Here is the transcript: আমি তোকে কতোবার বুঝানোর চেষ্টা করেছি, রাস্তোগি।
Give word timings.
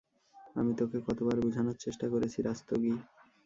আমি 0.55 0.71
তোকে 0.75 0.97
কতোবার 1.07 1.37
বুঝানোর 1.43 1.77
চেষ্টা 1.83 2.05
করেছি, 2.09 2.37
রাস্তোগি। 2.41 2.93